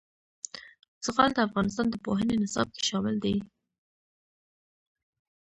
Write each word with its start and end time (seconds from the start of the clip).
زغال 1.05 1.31
د 1.35 1.39
افغانستان 1.47 1.87
د 1.89 1.95
پوهنې 2.05 2.35
نصاب 2.43 2.67
کې 2.75 2.81
شامل 2.89 3.15
دي. 3.23 3.35